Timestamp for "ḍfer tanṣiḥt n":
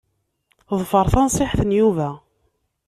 0.79-1.75